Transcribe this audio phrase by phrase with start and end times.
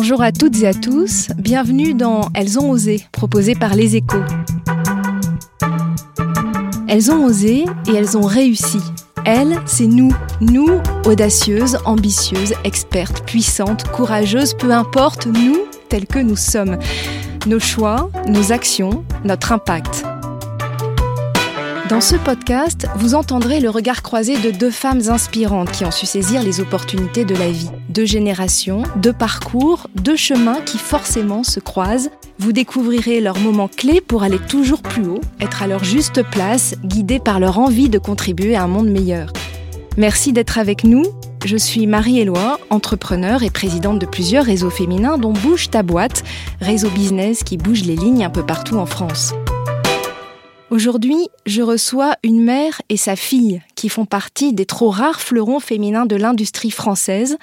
[0.00, 1.26] Bonjour à toutes et à tous.
[1.38, 4.22] Bienvenue dans Elles ont osé, proposé par Les Échos.
[6.86, 8.78] Elles ont osé et elles ont réussi.
[9.24, 10.14] Elles, c'est nous.
[10.40, 10.68] Nous,
[11.04, 15.56] audacieuses, ambitieuses, expertes, puissantes, courageuses, peu importe, nous,
[15.88, 16.78] tels que nous sommes.
[17.48, 20.04] Nos choix, nos actions, notre impact.
[21.88, 26.04] Dans ce podcast, vous entendrez le regard croisé de deux femmes inspirantes qui ont su
[26.04, 27.70] saisir les opportunités de la vie.
[27.88, 32.10] Deux générations, deux parcours, deux chemins qui forcément se croisent.
[32.38, 36.74] Vous découvrirez leurs moments clés pour aller toujours plus haut, être à leur juste place,
[36.84, 39.32] guidés par leur envie de contribuer à un monde meilleur.
[39.96, 41.04] Merci d'être avec nous.
[41.46, 46.22] Je suis Marie-Éloi, entrepreneur et présidente de plusieurs réseaux féminins dont Bouge ta boîte,
[46.60, 49.32] réseau business qui bouge les lignes un peu partout en France.
[50.70, 55.60] Aujourd'hui, je reçois une mère et sa fille qui font partie des trop rares fleurons
[55.60, 57.38] féminins de l'industrie française,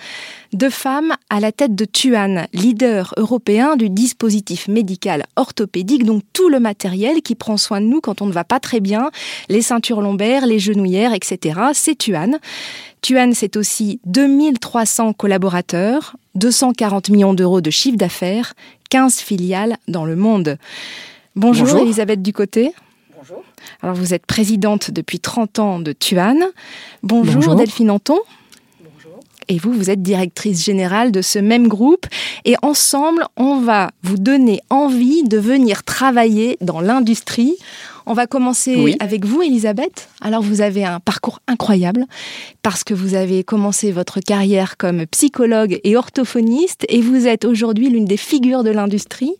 [0.54, 6.50] deux femmes à la tête de Tuan, leader européen du dispositif médical orthopédique, donc tout
[6.50, 9.10] le matériel qui prend soin de nous quand on ne va pas très bien,
[9.50, 11.60] les ceintures lombaires, les genouillères, etc.
[11.74, 12.38] C'est Tuan.
[13.02, 18.54] Tuan, c'est aussi 2300 collaborateurs, 240 millions d'euros de chiffre d'affaires,
[18.92, 20.60] 15 filiales dans le monde.
[21.36, 21.82] Bonjour, Bonjour.
[21.82, 22.72] Elisabeth Ducoté.
[23.82, 26.38] Alors vous êtes présidente depuis 30 ans de Tuan.
[27.04, 27.56] Bonjour, Bonjour.
[27.56, 28.20] Delphine Anton.
[29.48, 32.08] Et vous, vous êtes directrice générale de ce même groupe.
[32.46, 37.54] Et ensemble, on va vous donner envie de venir travailler dans l'industrie.
[38.08, 38.96] On va commencer Oui.
[39.00, 40.10] avec vous, Elisabeth.
[40.22, 42.06] Alors, vous avez un parcours incroyable
[42.64, 47.90] parce que vous avez commencé votre carrière comme psychologue et orthophoniste et vous êtes aujourd'hui
[47.90, 49.34] l'une des figures de l'industrie.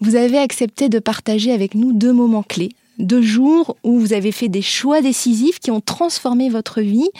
[0.00, 4.32] Vous avez accepté de partager avec nous deux moments clés, deux jours où vous avez
[4.32, 7.10] fait des choix décisifs qui ont transformé votre vie.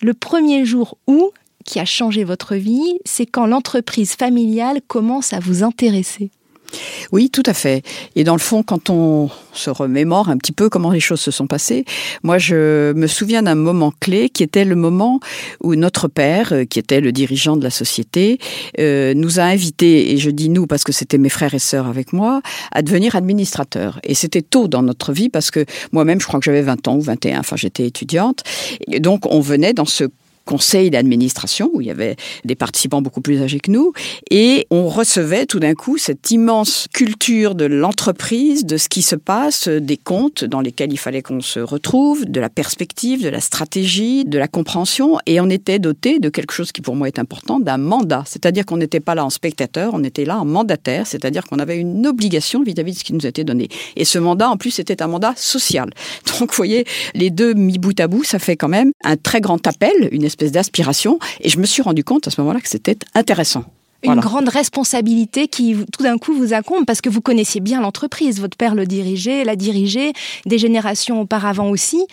[0.00, 1.30] Le premier jour où,
[1.64, 6.30] qui a changé votre vie, c'est quand l'entreprise familiale commence à vous intéresser.
[7.12, 7.82] Oui, tout à fait.
[8.16, 11.30] Et dans le fond, quand on se remémore un petit peu comment les choses se
[11.30, 11.84] sont passées,
[12.22, 15.20] moi, je me souviens d'un moment clé qui était le moment
[15.62, 18.38] où notre père, euh, qui était le dirigeant de la société,
[18.78, 21.86] euh, nous a invités, et je dis nous parce que c'était mes frères et sœurs
[21.86, 24.00] avec moi, à devenir administrateurs.
[24.04, 26.96] Et c'était tôt dans notre vie parce que moi-même, je crois que j'avais 20 ans
[26.96, 28.42] ou 21, enfin j'étais étudiante.
[28.90, 30.04] Et donc, on venait dans ce
[30.44, 33.92] conseil d'administration où il y avait des participants beaucoup plus âgés que nous
[34.30, 39.16] et on recevait tout d'un coup cette immense culture de l'entreprise, de ce qui se
[39.16, 43.40] passe, des comptes dans lesquels il fallait qu'on se retrouve, de la perspective, de la
[43.40, 47.18] stratégie, de la compréhension et on était doté de quelque chose qui pour moi est
[47.18, 48.24] important, d'un mandat.
[48.26, 51.76] C'est-à-dire qu'on n'était pas là en spectateur, on était là en mandataire, c'est-à-dire qu'on avait
[51.76, 53.68] une obligation vis-à-vis de ce qui nous était donné.
[53.96, 55.90] Et ce mandat, en plus, c'était un mandat social.
[56.38, 59.40] Donc, vous voyez, les deux mis bout à bout, ça fait quand même un très
[59.40, 61.18] grand appel, une espèce d'aspiration.
[61.40, 63.64] Et je me suis rendu compte à ce moment-là que c'était intéressant.
[64.04, 64.22] Une Voilà.
[64.22, 68.40] grande responsabilité qui tout d'un coup vous incombe parce que vous connaissiez bien l'entreprise.
[68.40, 70.12] Votre père le dirigeait, l'a dirigé,
[70.44, 72.04] des générations auparavant aussi.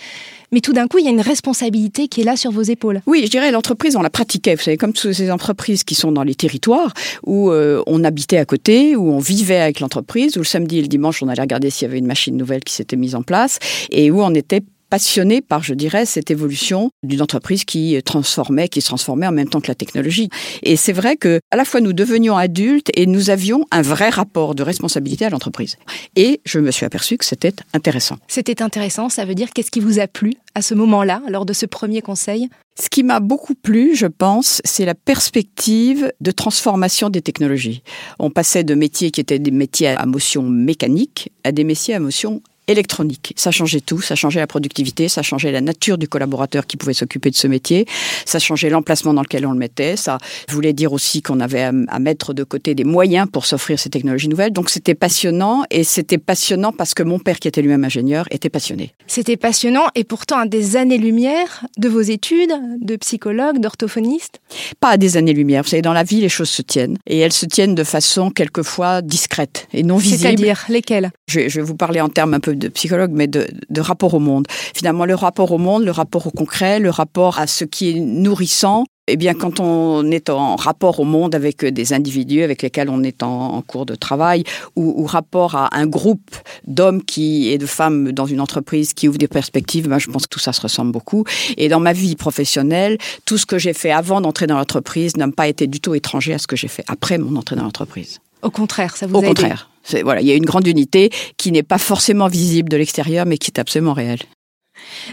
[0.52, 3.02] Mais tout d'un coup, il y a une responsabilité qui est là sur vos épaules.
[3.08, 4.54] Oui, je dirais l'entreprise, on la pratiquait.
[4.54, 6.94] Vous savez, comme toutes ces entreprises qui sont dans les territoires
[7.26, 10.82] où euh, on habitait à côté, où on vivait avec l'entreprise, où le samedi et
[10.84, 13.24] le dimanche, on allait regarder s'il y avait une machine nouvelle qui s'était mise en
[13.24, 13.58] place
[13.90, 18.82] et où on était passionné par, je dirais, cette évolution d'une entreprise qui transformait, qui
[18.82, 20.30] se transformait en même temps que la technologie.
[20.64, 24.10] Et c'est vrai que à la fois nous devenions adultes et nous avions un vrai
[24.10, 25.78] rapport de responsabilité à l'entreprise.
[26.16, 28.18] Et je me suis aperçu que c'était intéressant.
[28.28, 31.54] C'était intéressant, ça veut dire qu'est-ce qui vous a plu à ce moment-là, lors de
[31.54, 32.50] ce premier conseil?
[32.82, 37.84] Ce qui m'a beaucoup plu, je pense, c'est la perspective de transformation des technologies.
[38.20, 42.00] On passait de métiers qui étaient des métiers à motion mécanique à des métiers à
[42.00, 43.34] motion électronique.
[43.36, 46.94] Ça changeait tout, ça changeait la productivité, ça changeait la nature du collaborateur qui pouvait
[46.94, 47.86] s'occuper de ce métier,
[48.26, 50.18] ça changeait l'emplacement dans lequel on le mettait, ça
[50.50, 53.90] voulait dire aussi qu'on avait à, à mettre de côté des moyens pour s'offrir ces
[53.90, 54.54] technologies nouvelles.
[54.54, 58.50] Donc c'était passionnant et c'était passionnant parce que mon père qui était lui-même ingénieur était
[58.50, 58.94] passionné.
[59.08, 64.40] C'était passionnant et pourtant à des années-lumière de vos études de psychologue, d'orthophoniste?
[64.80, 65.64] Pas à des années-lumière.
[65.64, 66.98] Vous savez, dans la vie, les choses se tiennent.
[67.08, 70.22] Et elles se tiennent de façon quelquefois discrète et non visible.
[70.22, 73.48] C'est-à-dire lesquels Je, je vais vous parler en termes un peu de psychologue, mais de,
[73.70, 74.46] de rapport au monde.
[74.50, 78.00] Finalement, le rapport au monde, le rapport au concret, le rapport à ce qui est
[78.00, 82.90] nourrissant, eh bien, quand on est en rapport au monde avec des individus avec lesquels
[82.90, 84.44] on est en, cours de travail,
[84.76, 86.36] ou, ou, rapport à un groupe
[86.68, 90.24] d'hommes qui et de femmes dans une entreprise qui ouvre des perspectives, ben, je pense
[90.24, 91.24] que tout ça se ressemble beaucoup.
[91.58, 95.28] Et dans ma vie professionnelle, tout ce que j'ai fait avant d'entrer dans l'entreprise n'a
[95.30, 98.20] pas été du tout étranger à ce que j'ai fait après mon entrée dans l'entreprise.
[98.42, 99.70] Au contraire, ça vous Au a contraire.
[100.04, 103.38] Voilà, il y a une grande unité qui n'est pas forcément visible de l'extérieur, mais
[103.38, 104.20] qui est absolument réelle.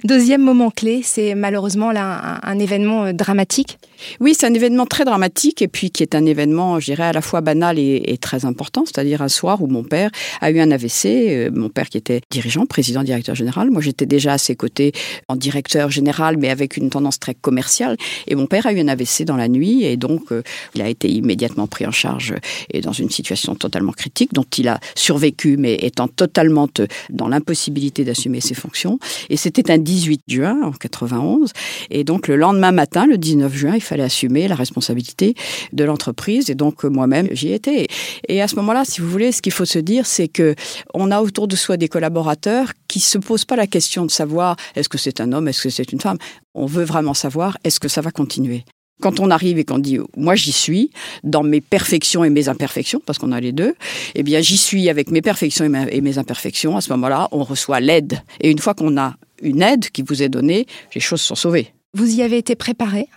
[0.05, 3.79] Deuxième moment clé, c'est malheureusement là un, un événement euh, dramatique.
[4.21, 7.13] Oui, c'est un événement très dramatique et puis qui est un événement, je dirais, à
[7.13, 8.85] la fois banal et, très important.
[8.87, 10.11] C'est-à-dire un soir où mon père
[10.41, 11.07] a eu un AVC.
[11.07, 13.71] Euh, mon père qui était dirigeant, président, directeur général.
[13.71, 14.93] Moi, j'étais déjà à ses côtés
[15.29, 17.97] en directeur général, mais avec une tendance très commerciale.
[18.27, 20.43] Et mon père a eu un AVC dans la nuit et donc euh,
[20.75, 22.35] il a été immédiatement pris en charge
[22.71, 26.69] et dans une situation totalement critique dont il a survécu, mais étant totalement
[27.11, 28.99] dans l'impossibilité d'assumer ses fonctions.
[29.31, 31.53] Et c'était un 18 juin en 91.
[31.91, 35.35] Et donc le lendemain matin, le 19 juin, fallait assumer la responsabilité
[35.73, 36.51] de l'entreprise.
[36.51, 37.87] Et donc moi-même, j'y étais.
[38.29, 40.55] Et à ce moment-là, si vous voulez, ce qu'il faut se dire, c'est que
[40.95, 44.57] on a autour de soi des collaborateurs qui se posent pas la question de savoir
[44.75, 46.19] est-ce que c'est un homme, est-ce que c'est une femme.
[46.55, 48.65] On veut vraiment savoir est-ce que ça va continuer.
[49.03, 50.91] Quand on arrive et qu'on dit moi j'y suis
[51.23, 53.75] dans mes perfections et mes imperfections parce qu'on a les deux,
[54.15, 56.77] eh bien j'y suis avec mes perfections et, mes imperfections.
[56.77, 58.23] À ce moment-là, on reçoit l'aide.
[58.41, 61.75] Et une fois qu'on a une aide qui vous est donnée, les choses sont sauvées.
[61.93, 63.09] Vous y avez été préparé?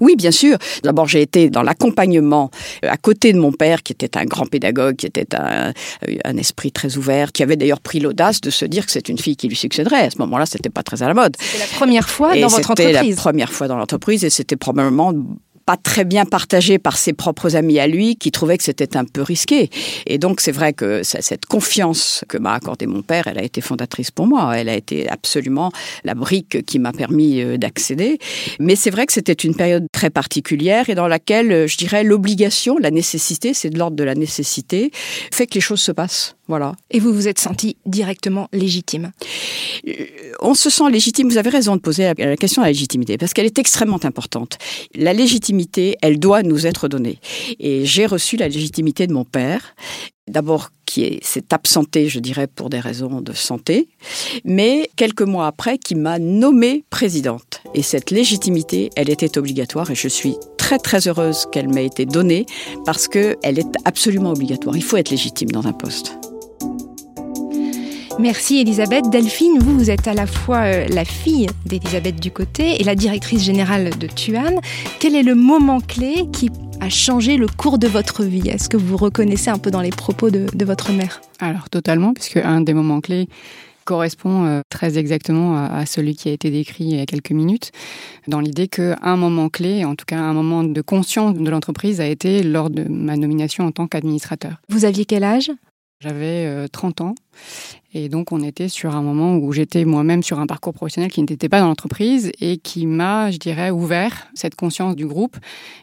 [0.00, 0.56] Oui, bien sûr.
[0.82, 2.50] D'abord, j'ai été dans l'accompagnement
[2.84, 5.72] euh, à côté de mon père, qui était un grand pédagogue, qui était un,
[6.24, 9.18] un esprit très ouvert, qui avait d'ailleurs pris l'audace de se dire que c'est une
[9.18, 10.06] fille qui lui succéderait.
[10.06, 11.36] À ce moment-là, c'était pas très à la mode.
[11.38, 12.96] C'était la première fois et dans votre entreprise.
[12.96, 15.12] C'était la première fois dans l'entreprise, et c'était probablement
[15.64, 19.04] pas très bien partagé par ses propres amis à lui qui trouvaient que c'était un
[19.04, 19.70] peu risqué.
[20.06, 23.60] Et donc c'est vrai que cette confiance que m'a accordée mon père, elle a été
[23.60, 24.56] fondatrice pour moi.
[24.56, 25.70] Elle a été absolument
[26.04, 28.18] la brique qui m'a permis euh, d'accéder.
[28.60, 32.04] Mais c'est vrai que c'était une période très particulière et dans laquelle, euh, je dirais,
[32.04, 34.90] l'obligation, la nécessité, c'est de l'ordre de la nécessité,
[35.32, 36.36] fait que les choses se passent.
[36.52, 36.74] Voilà.
[36.90, 39.12] Et vous vous êtes senti directement légitime
[39.88, 39.92] Euh,
[40.40, 41.30] On se sent légitime.
[41.30, 44.04] Vous avez raison de poser la, la question de la légitimité parce qu'elle est extrêmement
[44.04, 44.58] importante.
[44.94, 47.20] La légitimité, elle doit nous être donnée.
[47.58, 49.74] Et j'ai reçu la légitimité de mon père.
[50.28, 53.88] D'abord, qui s'est absenté, je dirais, pour des raisons de santé,
[54.44, 57.62] mais quelques mois après, qui m'a nommée présidente.
[57.74, 62.04] Et cette légitimité, elle était obligatoire et je suis très très heureuse qu'elle m'ait été
[62.04, 62.44] donnée
[62.84, 64.76] parce qu'elle est absolument obligatoire.
[64.76, 66.14] Il faut être légitime dans un poste.
[68.18, 69.08] Merci Elisabeth.
[69.10, 73.42] Delphine, vous, vous êtes à la fois euh, la fille d'Elisabeth Ducoté et la directrice
[73.42, 74.60] générale de Tuan.
[75.00, 76.50] Quel est le moment clé qui
[76.80, 78.48] a changé le cours de votre vie?
[78.48, 81.22] Est-ce que vous reconnaissez un peu dans les propos de, de votre mère?
[81.40, 83.28] Alors totalement, puisque un des moments clés
[83.84, 87.72] correspond euh, très exactement à, celui qui a été décrit il y a quelques minutes,
[88.28, 92.06] dans l'idée qu'un moment clé, en tout cas un moment de conscience de l'entreprise, a
[92.06, 94.60] été lors de ma nomination en tant qu'administrateur.
[94.68, 95.50] Vous aviez quel âge?
[96.00, 97.14] J'avais euh, 30 ans
[97.94, 101.20] et donc, on était sur un moment où j'étais moi-même sur un parcours professionnel qui
[101.20, 105.36] n'était pas dans l'entreprise et qui m'a, je dirais, ouvert cette conscience du groupe.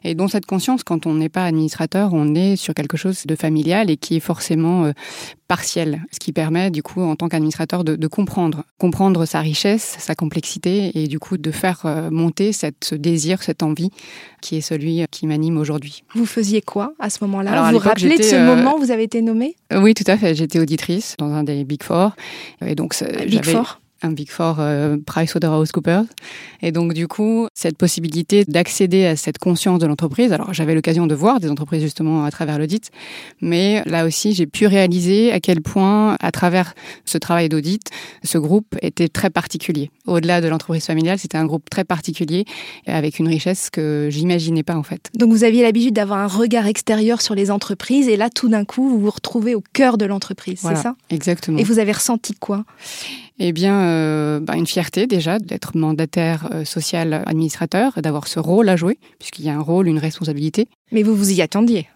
[0.03, 3.35] Et dont cette conscience, quand on n'est pas administrateur, on est sur quelque chose de
[3.35, 4.91] familial et qui est forcément euh,
[5.47, 6.03] partiel.
[6.11, 8.63] Ce qui permet, du coup, en tant qu'administrateur, de, de, comprendre.
[8.79, 13.43] Comprendre sa richesse, sa complexité et du coup, de faire euh, monter cette, ce désir,
[13.43, 13.91] cette envie
[14.41, 16.03] qui est celui qui m'anime aujourd'hui.
[16.15, 17.71] Vous faisiez quoi à ce moment-là?
[17.71, 18.55] Vous vous rappelez de ce euh...
[18.55, 19.55] moment où vous avez été nommée?
[19.75, 20.33] Oui, tout à fait.
[20.33, 22.15] J'étais auditrice dans un des Big Four.
[22.65, 23.79] Et donc, Big Four?
[24.01, 26.03] Un Big Four euh, PricewaterhouseCoopers.
[26.61, 30.31] Et donc, du coup, cette possibilité d'accéder à cette conscience de l'entreprise.
[30.33, 32.91] Alors, j'avais l'occasion de voir des entreprises justement à travers l'audit,
[33.41, 36.73] mais là aussi, j'ai pu réaliser à quel point, à travers
[37.05, 37.89] ce travail d'audit,
[38.23, 39.91] ce groupe était très particulier.
[40.05, 42.45] Au-delà de l'entreprise familiale, c'était un groupe très particulier
[42.87, 45.09] avec une richesse que j'imaginais pas en fait.
[45.15, 48.65] Donc, vous aviez l'habitude d'avoir un regard extérieur sur les entreprises et là, tout d'un
[48.65, 50.95] coup, vous vous retrouvez au cœur de l'entreprise, voilà, c'est ça?
[51.09, 51.57] Exactement.
[51.57, 52.65] Et vous avez ressenti quoi?
[53.39, 58.69] Eh bien, euh, bah, une fierté déjà d'être mandataire euh, social administrateur, d'avoir ce rôle
[58.69, 60.67] à jouer, puisqu'il y a un rôle, une responsabilité.
[60.91, 61.87] Mais vous vous y attendiez?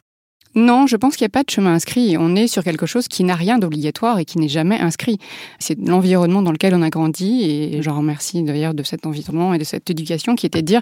[0.55, 2.15] Non, je pense qu'il n'y a pas de chemin inscrit.
[2.15, 5.17] On est sur quelque chose qui n'a rien d'obligatoire et qui n'est jamais inscrit.
[5.57, 9.57] C'est l'environnement dans lequel on a grandi et j'en remercie d'ailleurs de cet environnement et
[9.57, 10.81] de cette éducation qui était de dire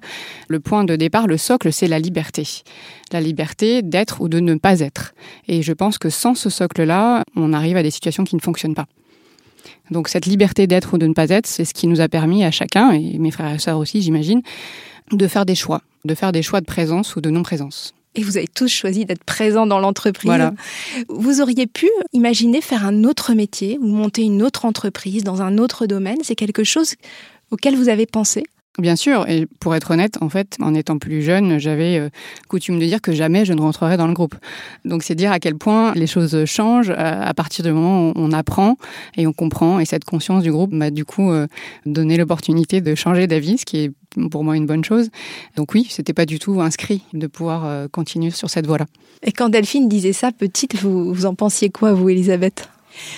[0.49, 2.45] le point de départ, le socle, c'est la liberté.
[3.13, 5.13] La liberté d'être ou de ne pas être.
[5.47, 8.75] Et je pense que sans ce socle-là, on arrive à des situations qui ne fonctionnent
[8.75, 8.87] pas.
[9.91, 12.43] Donc cette liberté d'être ou de ne pas être, c'est ce qui nous a permis
[12.43, 14.41] à chacun, et mes frères et sœurs aussi, j'imagine,
[15.11, 17.93] de faire des choix, de faire des choix de présence ou de non-présence.
[18.15, 20.27] Et vous avez tous choisi d'être présents dans l'entreprise.
[20.27, 20.53] Voilà.
[21.07, 25.57] Vous auriez pu imaginer faire un autre métier ou monter une autre entreprise dans un
[25.57, 26.17] autre domaine.
[26.21, 26.95] C'est quelque chose
[27.51, 28.43] auquel vous avez pensé?
[28.79, 32.09] Bien sûr, et pour être honnête, en fait, en étant plus jeune, j'avais euh,
[32.47, 34.35] coutume de dire que jamais je ne rentrerai dans le groupe.
[34.85, 38.13] Donc c'est dire à quel point les choses changent euh, à partir du moment où
[38.15, 38.77] on apprend
[39.17, 39.81] et on comprend.
[39.81, 41.47] Et cette conscience du groupe m'a du coup euh,
[41.85, 43.91] donné l'opportunité de changer d'avis, ce qui est
[44.29, 45.09] pour moi une bonne chose.
[45.57, 48.85] Donc oui, c'était pas du tout inscrit de pouvoir continuer sur cette voie-là.
[49.23, 52.69] Et quand Delphine disait ça petite, vous, vous en pensiez quoi, vous, Elisabeth?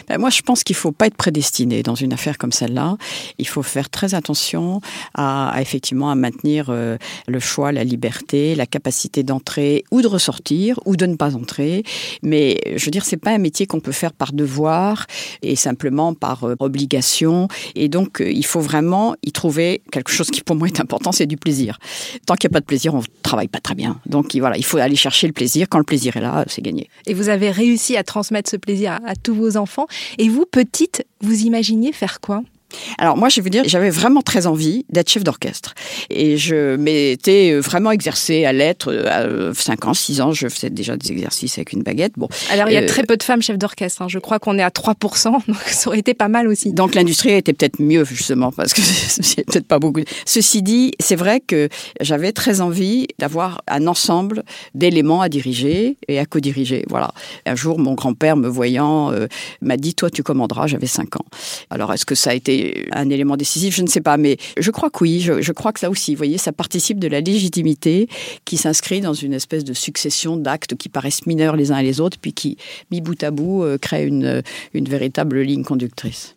[0.07, 2.97] Ben moi, je pense qu'il faut pas être prédestiné dans une affaire comme celle-là.
[3.37, 4.81] Il faut faire très attention
[5.15, 10.79] à, effectivement à maintenir euh, le choix, la liberté, la capacité d'entrer ou de ressortir
[10.85, 11.83] ou de ne pas entrer.
[12.21, 15.05] Mais je veux dire, c'est pas un métier qu'on peut faire par devoir
[15.41, 17.47] et simplement par euh, obligation.
[17.75, 21.11] Et donc, euh, il faut vraiment y trouver quelque chose qui pour moi est important,
[21.11, 21.79] c'est du plaisir.
[22.25, 23.99] Tant qu'il n'y a pas de plaisir, on travaille pas très bien.
[24.05, 25.67] Donc voilà, il faut aller chercher le plaisir.
[25.69, 26.89] Quand le plaisir est là, c'est gagné.
[27.05, 29.62] Et vous avez réussi à transmettre ce plaisir à tous vos enfants
[30.17, 32.43] et vous, petite, vous imaginiez faire quoi?
[32.97, 35.73] Alors moi, je vais vous dire, j'avais vraiment très envie d'être chef d'orchestre.
[36.09, 38.91] Et je m'étais euh, vraiment exercée à l'être.
[38.91, 42.13] Euh, à 5 ans, 6 ans, je faisais déjà des exercices avec une baguette.
[42.17, 42.27] Bon.
[42.51, 44.01] Alors il y a euh, très peu de femmes chefs d'orchestre.
[44.01, 44.07] Hein.
[44.09, 46.73] Je crois qu'on est à 3%, donc ça aurait été pas mal aussi.
[46.73, 50.01] Donc l'industrie était peut-être mieux, justement, parce que c'est peut-être pas beaucoup.
[50.25, 51.69] Ceci dit, c'est vrai que
[52.01, 54.43] j'avais très envie d'avoir un ensemble
[54.75, 56.85] d'éléments à diriger et à co-diriger.
[56.89, 57.11] Voilà.
[57.45, 59.11] Un jour, mon grand-père, me voyant,
[59.61, 60.67] m'a dit, toi, tu commanderas.
[60.67, 61.25] J'avais 5 ans.
[61.69, 64.71] Alors est-ce que ça a été un élément décisif, je ne sais pas, mais je
[64.71, 68.07] crois que oui, je, crois que ça aussi, vous voyez, ça participe de la légitimité
[68.45, 71.99] qui s'inscrit dans une espèce de succession d'actes qui paraissent mineurs les uns et les
[71.99, 72.57] autres, puis qui,
[72.91, 74.43] mis bout à bout, euh, créent une,
[74.73, 76.35] une véritable ligne conductrice.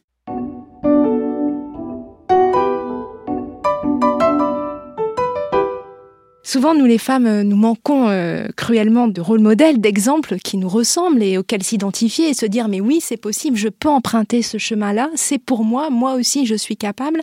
[6.48, 10.68] Souvent, nous les femmes, euh, nous manquons euh, cruellement de rôle modèles, d'exemples qui nous
[10.68, 14.56] ressemblent et auxquels s'identifier et se dire mais oui, c'est possible, je peux emprunter ce
[14.56, 17.20] chemin-là, c'est pour moi, moi aussi je suis capable.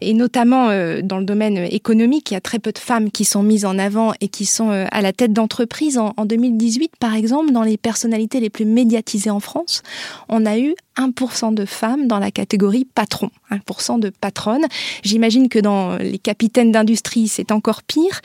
[0.00, 3.24] Et notamment euh, dans le domaine économique, il y a très peu de femmes qui
[3.24, 5.96] sont mises en avant et qui sont à la tête d'entreprises.
[5.96, 9.84] En, en 2018, par exemple, dans les personnalités les plus médiatisées en France,
[10.28, 14.66] on a eu 1% de femmes dans la catégorie patron, 1% de patronnes.
[15.02, 18.20] J'imagine que dans les capitaines d'industrie, c'est encore pire.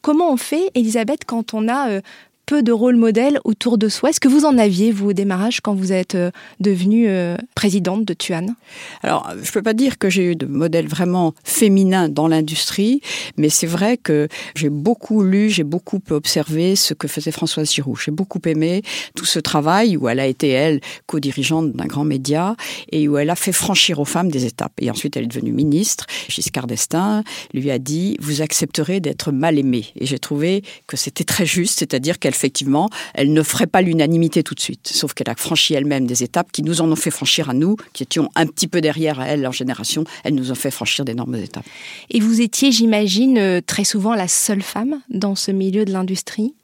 [0.00, 2.00] Comment on fait, Elisabeth, quand on a euh,
[2.46, 4.10] peu de rôle modèle autour de soi.
[4.10, 6.30] Est-ce que vous en aviez, vous, au démarrage, quand vous êtes euh,
[6.60, 8.54] devenue euh, présidente de Tuan?
[9.02, 13.00] Alors, je ne peux pas dire que j'ai eu de modèle vraiment féminin dans l'industrie,
[13.36, 17.98] mais c'est vrai que j'ai beaucoup lu, j'ai beaucoup observé ce que faisait Françoise Giroud.
[18.04, 18.82] J'ai beaucoup aimé
[19.14, 22.56] tout ce travail où elle a été, elle, co-dirigeante d'un grand média
[22.90, 24.72] et où elle a fait franchir aux femmes des étapes.
[24.80, 26.06] Et ensuite, elle est devenue ministre.
[26.28, 27.22] Giscard d'Estaing
[27.54, 29.86] lui a dit, vous accepterez d'être mal aimée.
[29.96, 34.42] Et j'ai trouvé que c'était très juste, c'est-à-dire qu'elle effectivement, elle ne ferait pas l'unanimité
[34.42, 34.88] tout de suite.
[34.88, 37.76] Sauf qu'elle a franchi elle-même des étapes qui nous en ont fait franchir à nous,
[37.92, 40.02] qui étions un petit peu derrière à elle, leur génération.
[40.24, 41.64] Elle nous a fait franchir d'énormes étapes.
[42.10, 46.54] Et vous étiez, j'imagine, euh, très souvent la seule femme dans ce milieu de l'industrie?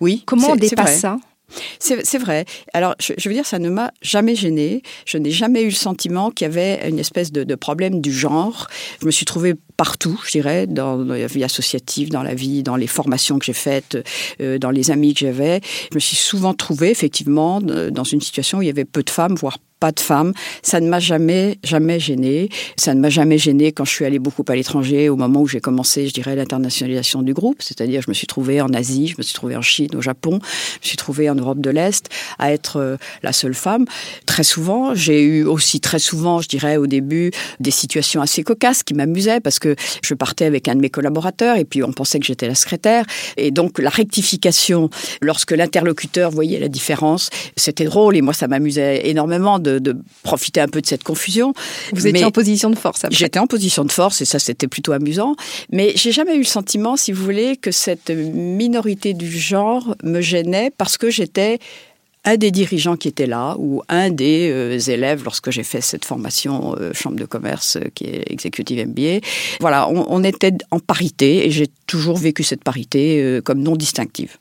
[0.00, 0.24] Oui.
[0.26, 1.18] Comment on dépasse ça?
[1.78, 2.44] C'est vrai.
[2.74, 4.82] Alors, je, veux dire, ça ne m'a jamais gênée.
[5.06, 8.68] Je n'ai jamais eu le sentiment qu'il y avait une espèce de, problème du genre.
[9.00, 12.76] Je me suis trouvée partout, je dirais, dans la vie associative, dans la vie, dans
[12.76, 13.96] les formations que j'ai faites,
[14.40, 15.60] euh, dans les amis que j'avais.
[15.90, 19.10] Je me suis souvent trouvée, effectivement, dans une situation où il y avait peu de
[19.10, 20.32] femmes, voire pas de femmes.
[20.62, 22.48] Ça ne m'a jamais, jamais gêné.
[22.76, 25.46] Ça ne m'a jamais gêné quand je suis allée beaucoup à l'étranger, au moment où
[25.46, 27.62] j'ai commencé, je dirais, l'internationalisation du groupe.
[27.62, 30.40] C'est-à-dire, je me suis trouvée en Asie, je me suis trouvée en Chine, au Japon,
[30.42, 32.08] je me suis trouvée en Europe de l'Est
[32.38, 33.84] à être euh, la seule femme.
[34.26, 37.30] Très souvent, j'ai eu aussi très souvent, je dirais, au début,
[37.60, 39.67] des situations assez cocasses qui m'amusaient parce que
[40.02, 43.04] je partais avec un de mes collaborateurs et puis on pensait que j'étais la secrétaire.
[43.36, 49.08] Et donc, la rectification, lorsque l'interlocuteur voyait la différence, c'était drôle et moi, ça m'amusait
[49.08, 51.52] énormément de, profiter un peu de cette confusion.
[51.92, 53.02] Vous étiez en position de force.
[53.10, 55.34] J'étais en position de force et ça c'était plutôt amusant.
[55.72, 60.20] Mais j'ai jamais eu le sentiment, si vous voulez, que cette minorité du genre me
[60.20, 61.58] gênait parce que j'étais
[62.28, 66.04] un des dirigeants qui était là ou un des euh, élèves lorsque j'ai fait cette
[66.04, 69.26] formation euh, chambre de commerce euh, qui est executive MBA.
[69.60, 74.36] Voilà, on, on était en parité et j'ai toujours vécu cette parité comme non distinctive.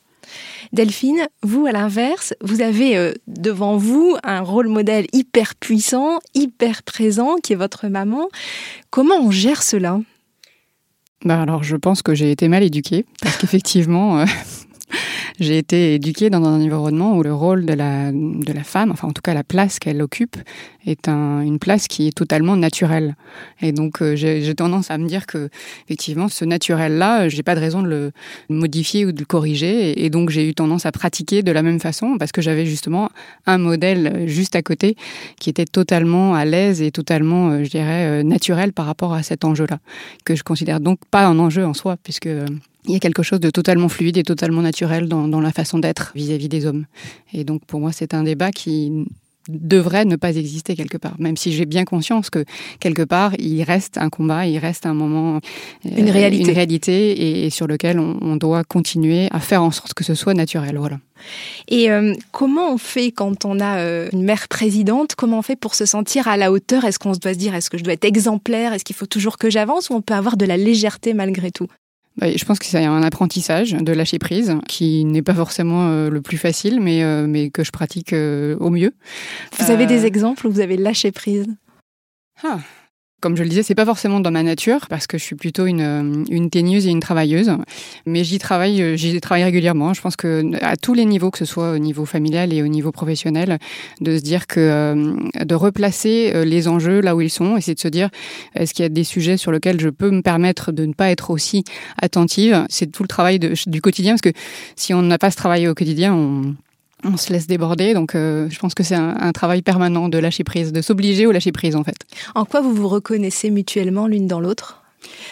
[0.73, 7.35] Delphine, vous, à l'inverse, vous avez devant vous un rôle modèle hyper puissant, hyper présent,
[7.41, 8.27] qui est votre maman.
[8.89, 9.99] Comment on gère cela?
[11.25, 14.25] Bah alors, je pense que j'ai été mal éduquée, parce qu'effectivement, euh,
[15.39, 19.07] j'ai été éduquée dans un environnement où le rôle de la, de la femme, enfin
[19.07, 20.37] en tout cas la place qu'elle occupe,
[20.85, 23.15] est un, une place qui est totalement naturelle.
[23.61, 25.49] Et donc euh, j'ai tendance à me dire que
[25.85, 28.11] effectivement ce naturel-là, j'ai pas de raison de le
[28.49, 30.03] modifier ou de le corriger.
[30.03, 33.09] Et, donc j'ai eu tendance à pratiquer de la même façon parce que j'avais justement
[33.45, 34.95] un modèle juste à côté
[35.39, 39.43] qui était totalement à l'aise et totalement, euh, je dirais, naturel par rapport à cet
[39.43, 39.79] enjeu-là,
[40.23, 42.29] que je considère donc pas un enjeu en soi, puisque
[42.87, 45.79] il y a quelque chose de totalement fluide et totalement naturel dans, dans la façon
[45.79, 46.85] d'être vis-à-vis des hommes.
[47.33, 49.05] Et donc pour moi, c'est un débat qui
[49.49, 52.43] devrait ne pas exister quelque part, même si j'ai bien conscience que
[52.79, 55.39] quelque part il reste un combat, il reste un moment,
[55.85, 59.71] une réalité, une réalité et, et sur lequel on, on, doit continuer à faire en
[59.71, 60.77] sorte que ce soit naturel.
[60.77, 60.99] Voilà.
[61.67, 65.15] Et euh, comment on fait quand on a euh, une mère présidente?
[65.15, 66.83] Comment on fait pour se sentir à la hauteur?
[66.83, 68.73] Est-ce qu'on doit se dire est-ce que je dois être exemplaire?
[68.73, 69.89] Est-ce qu'il faut toujours que j'avance?
[69.89, 71.67] Ou on peut avoir de la légèreté malgré tout?
[72.21, 76.21] Je pense que c'est un apprentissage de lâcher prise qui n'est pas forcément euh, le
[76.21, 78.93] plus facile, mais, euh, mais que je pratique euh, au mieux.
[79.59, 81.47] Vous avez des exemples où vous avez lâché prise?
[82.43, 82.59] Ah,
[83.19, 85.65] comme je le disais, c'est pas forcément dans ma nature parce que je suis plutôt
[85.65, 87.51] une, euh, une teigneuse et une travailleuse.
[88.05, 89.93] Mais j'y travaille, euh, j'y travaille régulièrement.
[89.93, 92.67] Je pense que à tous les niveaux, que ce soit au niveau familial et au
[92.67, 93.57] niveau professionnel,
[94.01, 97.73] de se dire que euh, de replacer les enjeux là où ils sont, et c'est
[97.73, 98.09] de se dire
[98.53, 101.09] est-ce qu'il y a des sujets sur lesquels je peux me permettre de ne pas
[101.09, 101.63] être aussi
[101.99, 102.65] attentive.
[102.69, 104.33] C'est tout le travail du quotidien parce que
[104.75, 106.55] si on n'a pas ce travail au quotidien, on
[107.03, 107.93] on se laisse déborder.
[107.93, 111.25] Donc, euh, je pense que c'est un, un, travail permanent de lâcher prise, de s'obliger
[111.25, 111.97] au lâcher prise, en fait.
[112.35, 114.81] En quoi vous vous reconnaissez mutuellement l'une dans l'autre?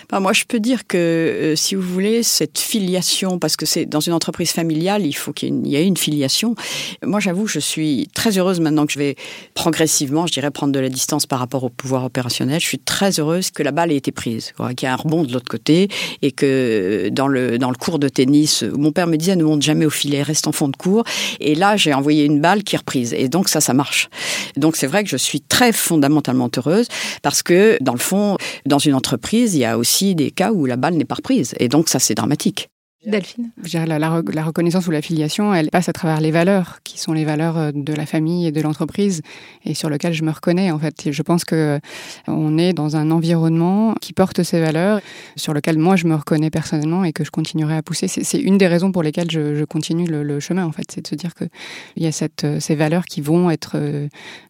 [0.10, 3.86] Ben moi, je peux dire que, euh, si vous voulez, cette filiation, parce que c'est
[3.86, 6.56] dans une entreprise familiale, il faut qu'il y ait une filiation.
[7.04, 9.16] Moi, j'avoue, je suis très heureuse maintenant que je vais
[9.54, 12.60] progressivement, je dirais, prendre de la distance par rapport au pouvoir opérationnel.
[12.60, 15.24] Je suis très heureuse que la balle ait été prise, qu'il y ait un rebond
[15.24, 15.90] de l'autre côté,
[16.22, 19.62] et que dans le, dans le cours de tennis, mon père me disait, ne monte
[19.62, 21.04] jamais au filet, reste en fond de cours.
[21.40, 23.14] Et là, j'ai envoyé une balle qui est reprise.
[23.14, 24.10] Et donc, ça, ça marche.
[24.56, 26.88] Donc, c'est vrai que je suis très fondamentalement heureuse,
[27.24, 30.66] parce que, dans le fond, dans une entreprise, il y a aussi des cas où
[30.66, 31.56] la balle n'est pas reprise.
[31.60, 32.70] Et donc, ça, c'est dramatique.
[33.06, 33.52] Delphine?
[33.74, 37.24] La, la, la, reconnaissance ou l'affiliation, elle passe à travers les valeurs, qui sont les
[37.24, 39.22] valeurs euh, de la famille et de l'entreprise,
[39.64, 41.08] et sur lesquelles je me reconnais, en fait.
[41.08, 41.80] Et je pense que euh,
[42.28, 45.02] on est dans un environnement qui porte ces valeurs,
[45.36, 48.08] sur lequel moi, je me reconnais personnellement et que je continuerai à pousser.
[48.08, 50.90] C'est une des raisons pour lesquelles je, je continue le, le, chemin, en fait.
[50.92, 51.50] C'est de se dire qu'il
[51.98, 53.78] y a cette, euh, ces valeurs qui vont être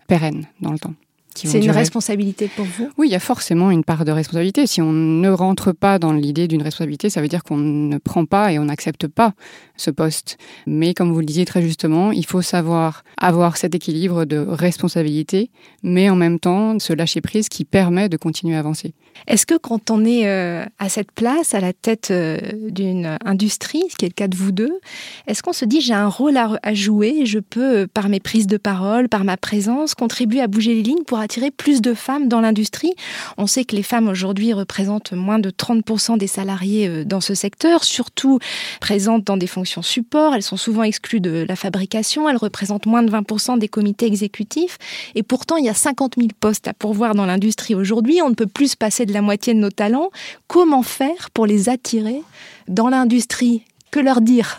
[0.07, 0.93] pérennes dans le temps.
[1.35, 2.89] C'est une responsabilité pour vous?
[2.97, 4.65] Oui, il y a forcément une part de responsabilité.
[4.67, 8.25] Si on ne rentre pas dans l'idée d'une responsabilité, ça veut dire qu'on ne prend
[8.25, 9.33] pas et on n'accepte pas
[9.75, 10.37] ce poste.
[10.65, 15.51] Mais comme vous le disiez très justement, il faut savoir avoir cet équilibre de responsabilité,
[15.83, 18.93] mais en même temps se lâcher prise qui permet de continuer à avancer.
[19.27, 22.37] Est-ce que quand on est euh, à cette place, à la tête euh,
[22.69, 24.79] d'une industrie, ce qui est le cas de vous deux,
[25.27, 28.19] est-ce qu'on se dit j'ai un rôle à, à jouer, je peux, euh, par mes
[28.19, 31.93] prises de parole, par ma présence, contribuer à bouger les lignes pour attirer plus de
[31.93, 32.93] femmes dans l'industrie?
[33.37, 37.83] On sait que les femmes aujourd'hui représentent moins de 30% des salariés dans ce secteur,
[37.83, 38.39] surtout
[38.79, 43.03] présentes dans des fonctions support, elles sont souvent exclues de la fabrication, elles représentent moins
[43.03, 44.77] de 20% des comités exécutifs,
[45.15, 47.75] et pourtant il y a 50 000 postes à pourvoir dans l'industrie.
[47.75, 50.09] Aujourd'hui, on ne peut plus se de la moitié de nos talents.
[50.47, 52.21] Comment faire pour les attirer
[52.67, 53.63] dans l'industrie?
[53.91, 54.57] Que leur dire?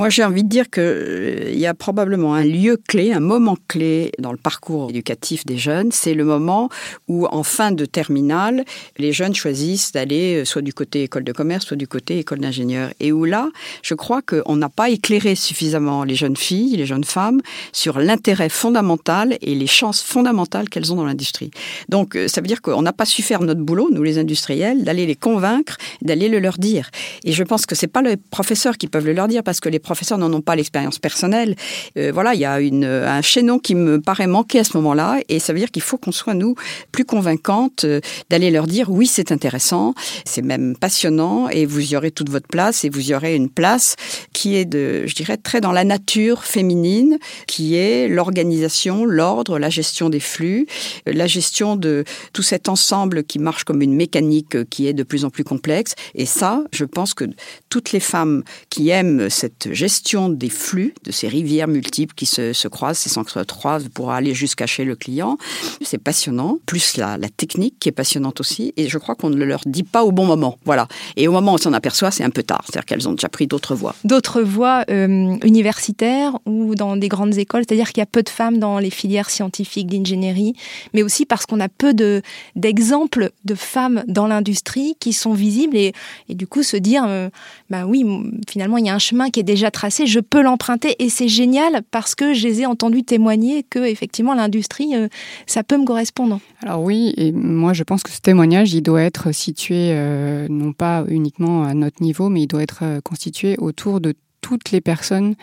[0.00, 3.58] Moi, j'ai envie de dire qu'il euh, y a probablement un lieu clé, un moment
[3.68, 5.92] clé dans le parcours éducatif des jeunes.
[5.92, 6.70] C'est le moment
[7.06, 8.64] où, en fin de terminale,
[8.96, 12.38] les jeunes choisissent d'aller euh, soit du côté école de commerce, soit du côté école
[12.38, 12.92] d'ingénieur.
[12.98, 13.50] Et où là,
[13.82, 17.42] je crois qu'on n'a pas éclairé suffisamment les jeunes filles, les jeunes femmes,
[17.74, 21.50] sur l'intérêt fondamental et les chances fondamentales qu'elles ont dans l'industrie.
[21.90, 24.82] Donc, euh, ça veut dire qu'on n'a pas su faire notre boulot, nous les industriels,
[24.82, 26.88] d'aller les convaincre, d'aller le leur dire.
[27.24, 29.68] Et je pense que c'est pas les professeurs qui peuvent le leur dire parce que
[29.68, 31.56] les professeurs n'en ont pas l'expérience personnelle.
[31.98, 35.40] Euh, voilà, il y a un chaînon qui me paraît manquer à ce moment-là, et
[35.40, 36.54] ça veut dire qu'il faut qu'on soit, nous,
[36.92, 38.00] plus convaincantes euh,
[38.30, 42.46] d'aller leur dire oui, c'est intéressant, c'est même passionnant, et vous y aurez toute votre
[42.46, 43.96] place, et vous y aurez une place
[44.32, 50.08] qui est, je dirais, très dans la nature féminine, qui est l'organisation, l'ordre, la gestion
[50.08, 50.68] des flux,
[51.08, 55.02] euh, la gestion de tout cet ensemble qui marche comme une mécanique qui est de
[55.02, 55.96] plus en plus complexe.
[56.14, 57.24] Et ça, je pense que
[57.70, 62.52] toutes les femmes qui aiment cette gestion des flux, de ces rivières multiples qui se,
[62.52, 65.36] se croisent, ces s'entrecroisent pour aller jusqu'à chez le client,
[65.82, 66.58] c'est passionnant.
[66.66, 68.72] Plus la, technique qui est passionnante aussi.
[68.76, 70.58] Et je crois qu'on ne leur dit pas au bon moment.
[70.64, 70.88] Voilà.
[71.16, 72.62] Et au moment où on s'en aperçoit, c'est un peu tard.
[72.64, 73.94] C'est-à-dire qu'elles ont déjà pris d'autres voies.
[74.04, 77.62] D'autres voies euh, universitaires ou dans des grandes écoles.
[77.66, 80.54] C'est-à-dire qu'il y a peu de femmes dans les filières scientifiques d'ingénierie,
[80.94, 82.22] mais aussi parce qu'on a peu de,
[82.56, 85.92] d'exemples de femmes dans l'industrie qui sont visibles et,
[86.28, 87.28] et du coup se dire, euh,
[87.68, 88.04] bah oui,
[88.48, 91.28] finalement, il y a un chemin qui est déjà tracé, je peux l'emprunter et c'est
[91.28, 95.08] génial parce que je les ai entendus témoigner que effectivement l'industrie, euh,
[95.46, 96.40] ça peut me correspondre.
[96.62, 100.72] Alors oui, et moi je pense que ce témoignage, il doit être situé euh, non
[100.72, 104.80] pas uniquement à notre niveau, mais il doit être euh, constitué autour de toutes les
[104.80, 105.34] personnes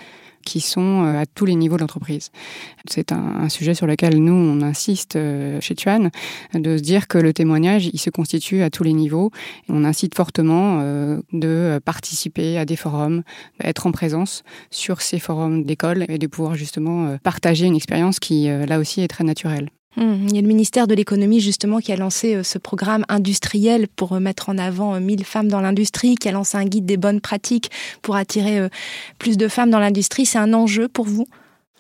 [0.48, 2.32] qui sont euh, à tous les niveaux de l'entreprise.
[2.90, 6.10] C'est un, sujet sur lequel nous, on insiste euh, chez Tuan,
[6.54, 9.30] de se dire que le témoignage, il se constitue à tous les niveaux.
[9.68, 13.24] On incite fortement euh, de participer à des forums,
[13.62, 18.48] d'être en présence sur ces forums d'école et de pouvoir justement partager une expérience qui,
[18.48, 19.70] là aussi, est très naturelle.
[20.00, 23.04] Hum, il y a le ministère de l'économie justement qui a lancé euh, ce programme
[23.10, 26.66] industriel pour euh, mettre en avant 1000 euh, femmes dans l'industrie, qui a lancé un
[26.66, 27.72] guide des bonnes pratiques
[28.04, 28.70] pour attirer
[29.18, 30.28] plus de femmes dans l'industrie.
[30.28, 31.26] C'est un enjeu pour vous?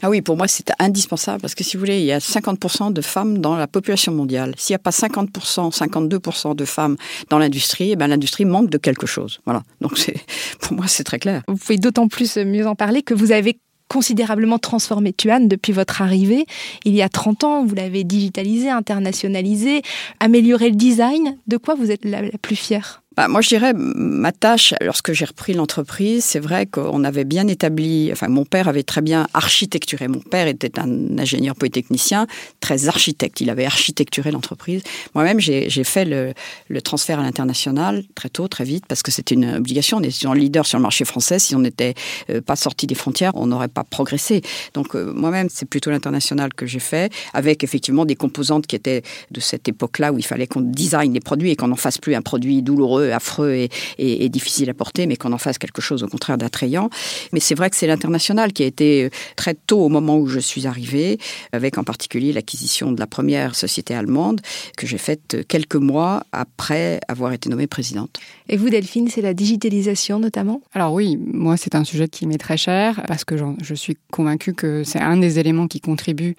[0.01, 2.93] Ah oui, pour moi, c'est indispensable parce que si vous voulez, il y a 50%
[2.93, 4.53] de femmes dans la population mondiale.
[4.57, 6.97] S'il n'y a pas 50%, 52% de femmes
[7.29, 9.39] dans l'industrie, eh ben, l'industrie manque de quelque chose.
[9.45, 9.63] Voilà.
[9.81, 9.93] Donc,
[10.59, 11.43] pour moi, c'est très clair.
[11.47, 16.01] Vous pouvez d'autant plus mieux en parler que vous avez considérablement transformé Tuan depuis votre
[16.01, 16.45] arrivée.
[16.85, 19.81] Il y a 30 ans, vous l'avez digitalisé, internationalisé,
[20.19, 21.37] amélioré le design.
[21.47, 23.01] De quoi vous êtes la, la plus fière?
[23.17, 27.47] Bah, moi, je dirais, ma tâche, lorsque j'ai repris l'entreprise, c'est vrai qu'on avait bien
[27.47, 30.07] établi, enfin, mon père avait très bien architecturé.
[30.07, 32.27] Mon père était un ingénieur polytechnicien,
[32.59, 33.41] très architecte.
[33.41, 34.83] Il avait architecturé l'entreprise.
[35.15, 36.35] Moi-même, j'ai fait le,
[36.67, 39.97] le, transfert à l'international très tôt, très vite, parce que c'était une obligation.
[39.97, 41.39] On était leader sur le marché français.
[41.39, 41.95] Si on n'était
[42.29, 44.43] euh, pas sorti des frontières, on n'aurait pas progressé.
[44.75, 49.01] Donc, euh, moi-même, c'est plutôt l'international que j'ai fait, avec effectivement des composantes qui étaient
[49.31, 52.13] de cette époque-là où il fallait qu'on design les produits et qu'on n'en fasse plus
[52.13, 53.67] un produit douloureux affreux
[53.97, 56.89] et, difficile à porter, mais qu'on en fasse quelque chose au contraire d'attrayant.
[57.31, 60.27] Mais c'est vrai que c'est l'international qui a été euh, très tôt au moment où
[60.27, 61.17] je suis arrivée,
[61.53, 64.41] avec en particulier l'acquisition de la première société allemande
[64.75, 68.19] que j'ai faite quelques mois après avoir été nommée présidente.
[68.49, 70.61] Et vous, Delphine, c'est la digitalisation notamment?
[70.73, 74.53] Alors oui, moi c'est un sujet qui m'est très cher parce que je suis convaincue
[74.53, 76.35] que c'est un des éléments qui contribue,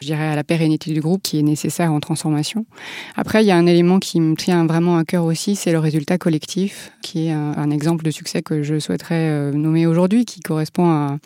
[0.00, 2.66] je dirais, à la pérennité du groupe qui est nécessaire en transformation.
[3.16, 5.78] Après, il y a un élément qui me tient vraiment à cœur aussi, c'est le
[5.78, 10.40] résultat collectif, qui est un, exemple de succès que je souhaiterais euh, nommer aujourd'hui, qui
[10.40, 11.18] correspond à,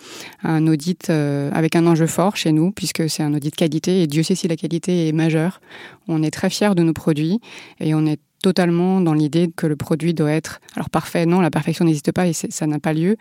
[0.42, 4.06] un audit euh, avec un enjeu fort chez nous, puisque c'est un audit qualité, et
[4.06, 5.60] Dieu sait si la qualité est majeure.
[6.08, 7.40] On est très fiers de nos produits,
[7.80, 11.50] et on est totalement dans l'idée que le produit doit être, alors parfait, non, la
[11.50, 13.16] perfection n'existe pas et ça n'a pas lieu,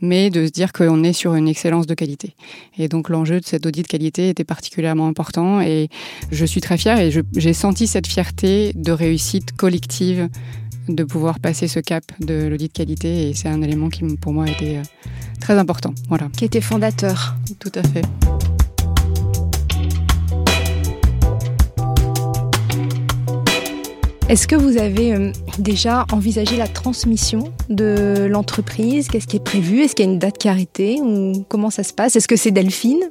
[0.00, 2.34] mais de se dire qu'on est sur une excellence de qualité.
[2.78, 5.88] Et donc l'enjeu de cet audit de qualité était particulièrement important et
[6.30, 10.28] je suis très fière et j'ai senti cette fierté de réussite collective
[10.88, 14.44] de pouvoir passer ce cap de l'audit qualité et c'est un élément qui pour moi
[14.44, 14.82] a été euh,
[15.40, 15.94] très important.
[16.08, 16.28] Voilà.
[16.36, 17.34] Qui était fondateur.
[17.58, 18.02] Tout à fait.
[24.28, 29.08] Est-ce que vous avez euh, déjà envisagé la transmission de l'entreprise?
[29.08, 29.80] Qu'est-ce qui est prévu?
[29.80, 32.14] Est-ce qu'il y a une date qui ou comment ça se passe?
[32.14, 33.10] Est-ce que c'est Delphine?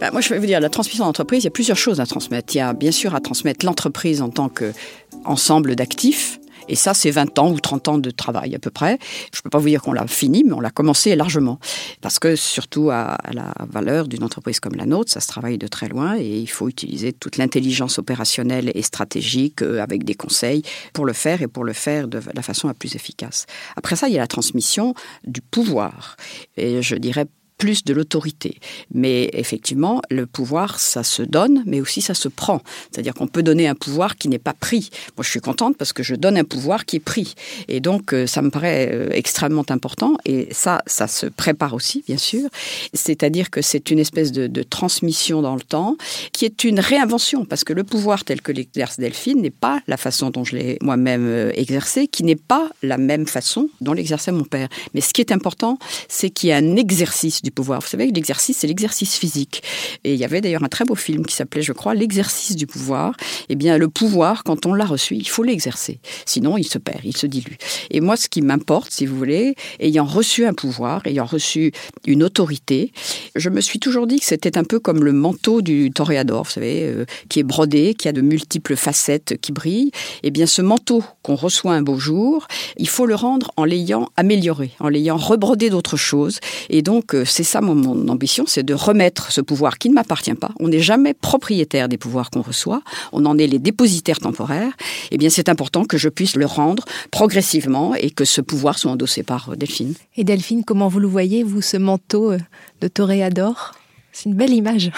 [0.00, 2.06] Bah, moi, je vais vous dire, la transmission d'entreprise, il y a plusieurs choses à
[2.06, 2.54] transmettre.
[2.54, 7.10] Il y a bien sûr à transmettre l'entreprise en tant qu'ensemble d'actifs, et ça, c'est
[7.10, 8.98] 20 ans ou 30 ans de travail à peu près.
[9.32, 11.58] Je ne peux pas vous dire qu'on l'a fini, mais on l'a commencé largement.
[12.00, 15.66] Parce que surtout à, la valeur d'une entreprise comme la nôtre, ça se travaille de
[15.66, 20.62] très loin et il faut utiliser toute l'intelligence opérationnelle et stratégique euh, avec des conseils
[20.92, 23.46] pour le faire et pour le faire de la façon la plus efficace.
[23.76, 26.16] Après ça, il y a la transmission du pouvoir.
[26.56, 27.26] Et je dirais
[27.58, 28.58] plus de l'autorité.
[28.94, 32.62] Mais effectivement, le pouvoir, ça se donne, mais aussi ça se prend.
[32.90, 34.90] C'est-à-dire qu'on peut donner un pouvoir qui n'est pas pris.
[35.16, 37.34] Moi, je suis contente parce que je donne un pouvoir qui est pris.
[37.66, 40.16] Et donc, euh, ça me paraît euh, extrêmement important.
[40.24, 42.48] Et ça, ça se prépare aussi, bien sûr.
[42.94, 45.96] C'est-à-dire que c'est une espèce de, transmission dans le temps
[46.32, 47.44] qui est une réinvention.
[47.44, 50.78] Parce que le pouvoir tel que l'exerce Delphine n'est pas la façon dont je l'ai
[50.80, 54.68] moi-même euh, exercé, qui n'est pas la même façon dont l'exerçait mon père.
[54.94, 57.80] Mais ce qui est important, c'est qu'il y a un exercice pouvoir.
[57.80, 59.62] Vous savez que l'exercice, c'est l'exercice physique.
[60.04, 62.66] Et il y avait d'ailleurs un très beau film qui s'appelait, je crois, L'exercice du
[62.66, 63.14] pouvoir.
[63.48, 66.00] Eh bien, le pouvoir, quand on l'a reçu, il faut l'exercer.
[66.26, 67.56] Sinon, il se perd, il se dilue.
[67.90, 71.72] Et moi, ce qui m'importe, si vous voulez, ayant reçu un pouvoir, ayant reçu
[72.06, 72.92] une autorité,
[73.34, 76.50] je me suis toujours dit que c'était un peu comme le manteau du toréador, vous
[76.50, 79.90] savez, euh, qui est brodé, qui a de multiples facettes qui brillent.
[80.22, 84.08] Eh bien, ce manteau qu'on reçoit un beau jour, il faut le rendre en l'ayant
[84.16, 86.40] amélioré, en l'ayant rebrodé d'autres choses.
[86.70, 90.34] Et donc, euh, c'est ça mon, ambition, c'est de remettre ce pouvoir qui ne m'appartient
[90.34, 90.50] pas.
[90.58, 94.72] On n'est jamais propriétaire des pouvoirs qu'on reçoit, on en est les dépositaires temporaires.
[95.12, 98.90] Eh bien, c'est important que je puisse le rendre progressivement et que ce pouvoir soit
[98.90, 99.94] endossé par euh, Delphine.
[100.16, 102.38] Et Delphine, comment vous le voyez, vous, ce manteau euh,
[102.80, 103.76] de toréador?
[104.10, 104.90] C'est une belle image.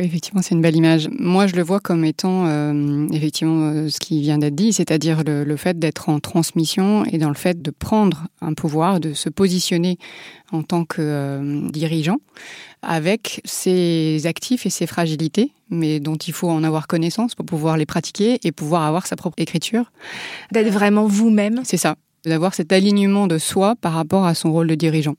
[0.00, 1.08] Oui, effectivement, c'est une belle image.
[1.20, 5.22] Moi, je le vois comme étant euh, effectivement euh, ce qui vient d'être dit, c'est-à-dire
[5.22, 9.12] le, le, fait d'être en transmission et dans le fait de prendre un pouvoir, de
[9.12, 9.98] se positionner
[10.50, 12.16] en tant que euh, dirigeant
[12.82, 17.76] avec ses actifs et ses fragilités, mais dont il faut en avoir connaissance pour pouvoir
[17.76, 19.92] les pratiquer et pouvoir avoir sa propre écriture.
[20.50, 21.60] D'être vraiment vous-même.
[21.62, 25.16] C'est ça, d'avoir cet alignement de soi par rapport à son rôle de dirigeant.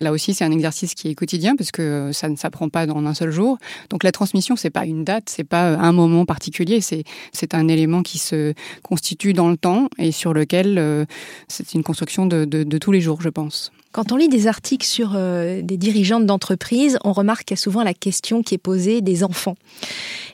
[0.00, 3.06] Là aussi, c'est un exercice qui est quotidien parce que ça ne s'apprend pas en
[3.06, 3.58] un seul jour.
[3.90, 7.68] Donc la transmission, c'est pas une date, c'est pas un moment particulier, c'est c'est un
[7.68, 11.04] élément qui se constitue dans le temps et sur lequel euh,
[11.48, 13.72] c'est une construction de, de, de tous les jours, je pense.
[13.96, 17.62] Quand on lit des articles sur euh, des dirigeantes d'entreprise, on remarque qu'il y a
[17.62, 19.54] souvent la question qui est posée des enfants.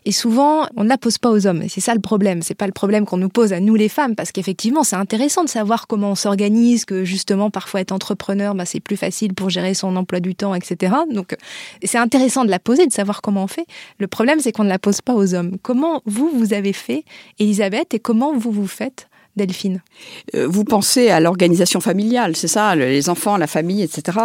[0.05, 1.63] Et souvent, on ne la pose pas aux hommes.
[1.63, 2.43] Et c'est ça le problème.
[2.43, 5.45] C'est pas le problème qu'on nous pose à nous les femmes, parce qu'effectivement, c'est intéressant
[5.45, 9.49] de savoir comment on s'organise, que justement, parfois être entrepreneur, bah, c'est plus facile pour
[9.49, 10.97] gérer son emploi du temps, etc.
[11.13, 11.37] Donc,
[11.85, 13.67] c'est intéressant de la poser, de savoir comment on fait.
[14.01, 15.57] Le problème, c'est qu'on ne la pose pas aux hommes.
[15.63, 17.05] Comment vous, vous avez fait,
[17.39, 19.83] Elisabeth, et comment vous vous faites Delphine
[20.35, 24.19] euh, Vous pensez à l'organisation familiale, c'est ça, les enfants, la famille, etc.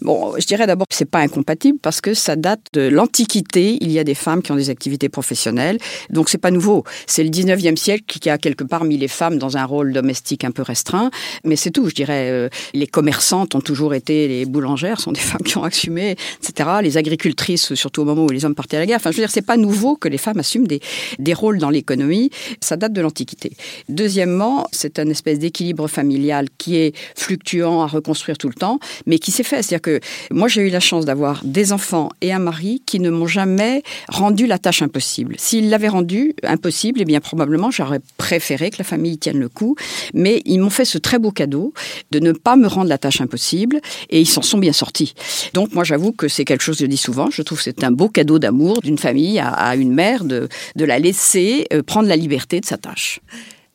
[0.00, 3.78] Bon, je dirais d'abord que c'est pas incompatible parce que ça date de l'Antiquité.
[3.80, 5.78] Il y a des femmes qui ont des activités professionnelles,
[6.10, 6.84] donc c'est pas nouveau.
[7.06, 10.44] C'est le 19e siècle qui a quelque part mis les femmes dans un rôle domestique
[10.44, 11.10] un peu restreint,
[11.44, 11.88] mais c'est tout.
[11.88, 15.64] Je dirais, euh, les commerçantes ont toujours été, les boulangères sont des femmes qui ont
[15.64, 16.70] assumé, etc.
[16.82, 18.96] Les agricultrices, surtout au moment où les hommes partaient à la guerre.
[18.96, 20.80] Enfin, je veux dire, c'est pas nouveau que les femmes assument des,
[21.20, 22.30] des rôles dans l'économie.
[22.60, 23.52] Ça date de l'Antiquité.
[23.88, 29.18] Deuxièmement, c'est un espèce d'équilibre familial qui est fluctuant à reconstruire tout le temps, mais
[29.18, 29.62] qui s'est fait.
[29.62, 33.10] C'est-à-dire que moi, j'ai eu la chance d'avoir des enfants et un mari qui ne
[33.10, 35.34] m'ont jamais rendu la tâche impossible.
[35.38, 39.76] S'ils l'avaient rendu impossible, eh bien probablement j'aurais préféré que la famille tienne le coup,
[40.14, 41.72] mais ils m'ont fait ce très beau cadeau
[42.10, 43.80] de ne pas me rendre la tâche impossible
[44.10, 45.14] et ils s'en sont bien sortis.
[45.54, 47.30] Donc moi, j'avoue que c'est quelque chose que je dis souvent.
[47.30, 50.84] Je trouve que c'est un beau cadeau d'amour d'une famille à, une mère de, de
[50.84, 53.20] la laisser euh, prendre la liberté de sa tâche.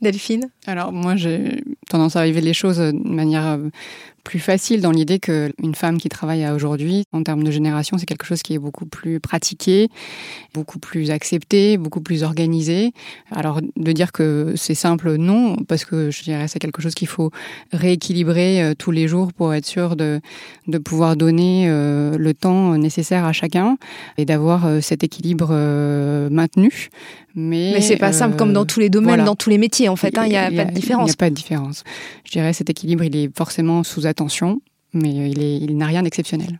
[0.01, 0.49] Delphine?
[0.65, 3.58] Alors moi j'ai tendance à vivre les choses de manière
[4.23, 8.06] plus facile dans l'idée qu'une femme qui travaille à aujourd'hui, en termes de génération, c'est
[8.06, 9.89] quelque chose qui est beaucoup plus pratiqué,
[10.54, 12.93] beaucoup plus accepté, beaucoup plus organisé.
[13.32, 17.08] Alors de dire que c'est simple, non, parce que je dirais c'est quelque chose qu'il
[17.08, 17.32] faut
[17.73, 20.21] rééquilibrer euh, tous les jours pour être sûr de,
[20.67, 23.78] de pouvoir donner euh, le temps nécessaire à chacun
[24.17, 25.54] et d'avoir euh, cet équilibre
[26.32, 26.89] maintenu.
[27.36, 29.23] Mais, Mais c'est pas euh, simple comme dans tous les domaines, voilà.
[29.23, 30.15] dans tous les métiers en fait.
[30.23, 31.01] Il n'y a, a, pas de différence.
[31.01, 31.83] Il n'y a pas de différence.
[32.25, 34.61] Je dirais cet équilibre, il est forcément sous attention,
[34.93, 36.59] mais il, est, il n'a rien d'exceptionnel.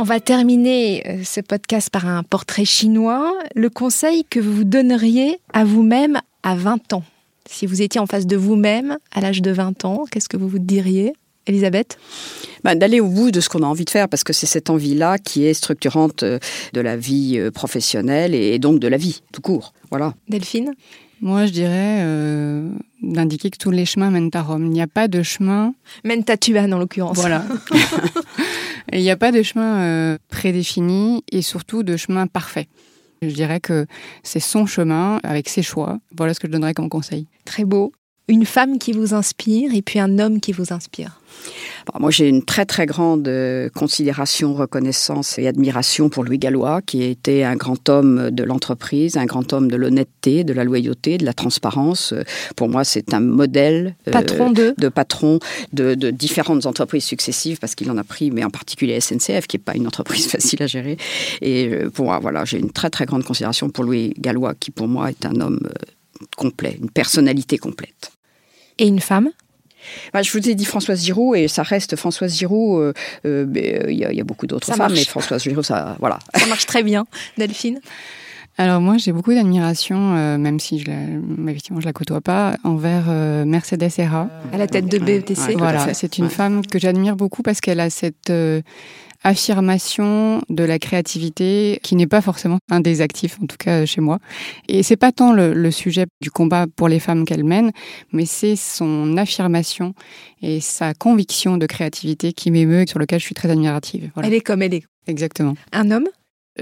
[0.00, 3.34] On va terminer euh, ce podcast par un portrait chinois.
[3.54, 7.04] Le conseil que vous donneriez à vous-même à 20 ans?
[7.44, 10.48] Si vous étiez en face de vous-même à l'âge de 20 ans, qu'est-ce que vous
[10.48, 11.12] vous diriez?
[11.50, 11.98] Elisabeth
[12.64, 14.70] ben, D'aller au bout de ce qu'on a envie de faire, parce que c'est cette
[14.70, 16.38] envie-là qui est structurante euh,
[16.72, 19.72] de la vie euh, professionnelle et donc de la vie, tout court.
[19.90, 20.14] Voilà.
[20.28, 20.72] Delphine
[21.20, 22.70] Moi, je dirais euh,
[23.02, 24.66] d'indiquer que tous les chemins mènent à Rome.
[24.66, 25.74] Il n'y a pas de chemin...
[26.04, 27.16] Mènent à Tuan, en l'occurrence.
[27.16, 27.44] Voilà.
[28.92, 32.68] Il n'y a pas de chemin euh, prédéfini et surtout de chemin parfait.
[33.22, 33.86] Je dirais que
[34.22, 35.98] c'est son chemin avec ses choix.
[36.16, 37.26] Voilà ce que je donnerais comme conseil.
[37.44, 37.92] Très beau
[38.30, 41.20] une femme qui vous inspire et puis un homme qui vous inspire
[41.98, 47.02] Moi, j'ai une très très grande euh, considération, reconnaissance et admiration pour Louis Gallois, qui
[47.02, 51.24] était un grand homme de l'entreprise, un grand homme de l'honnêteté, de la loyauté, de
[51.24, 52.14] la transparence.
[52.54, 55.40] Pour moi, c'est un modèle patron de, de patron
[55.72, 59.56] de, de, différentes entreprises successives, parce qu'il en a pris, mais en particulier SNCF, qui
[59.56, 60.98] n'est pas une entreprise facile à gérer.
[61.40, 64.70] Et euh, pour moi, voilà, j'ai une très très grande considération pour Louis Gallois, qui
[64.70, 65.60] pour moi est un homme
[66.36, 68.12] complet, une personnalité complète.
[68.80, 69.30] Et une femme
[70.12, 72.92] bah, je vous ai dit Françoise Giroud et ça reste Françoise Giroud.
[73.24, 74.92] Il euh, euh, y, y, a beaucoup d'autres femmes, marche.
[74.92, 76.18] mais Françoise Giroud, ça, voilà.
[76.34, 77.06] Ça marche très bien.
[77.38, 77.80] Delphine
[78.60, 82.56] alors moi j'ai beaucoup d'admiration, euh, même si je la, effectivement je la côtoie pas,
[82.62, 84.28] envers euh, Mercedes Serra.
[84.52, 85.38] À la tête de BETC.
[85.38, 86.30] Ouais, voilà, c'est une ouais.
[86.30, 88.60] femme que j'admire beaucoup parce qu'elle a cette euh,
[89.22, 94.00] affirmation de la créativité qui n'est pas forcément un des actifs, en tout cas chez
[94.00, 94.18] moi.
[94.68, 97.70] Et c'est pas tant le, le, sujet du combat pour les femmes qu'elle mène,
[98.12, 99.94] mais c'est son affirmation
[100.42, 104.10] et sa conviction de créativité qui m'émeut et sur lequel je suis très admirative.
[104.14, 104.28] Voilà.
[104.28, 104.84] Elle est comme elle est.
[105.06, 105.54] Exactement.
[105.72, 106.08] Un homme?